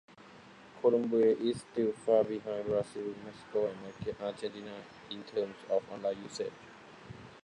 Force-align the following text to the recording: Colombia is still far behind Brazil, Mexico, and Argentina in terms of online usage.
Colombia 0.81 1.35
is 1.37 1.59
still 1.71 1.91
far 1.91 2.23
behind 2.23 2.65
Brazil, 2.65 3.13
Mexico, 3.23 3.67
and 3.71 4.15
Argentina 4.19 4.73
in 5.11 5.21
terms 5.25 5.53
of 5.69 5.83
online 5.91 6.23
usage. 6.23 6.51